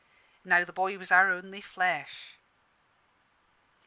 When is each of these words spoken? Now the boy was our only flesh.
Now 0.43 0.65
the 0.65 0.73
boy 0.73 0.97
was 0.97 1.11
our 1.11 1.29
only 1.31 1.61
flesh. 1.61 2.39